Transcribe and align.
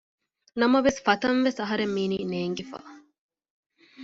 ނަމވެސް 0.59 0.99
ފަތަންވެސް 1.05 1.59
އަހަރެން 1.61 1.93
މީނީ 1.95 2.17
ނޭނގިފަ 2.31 2.79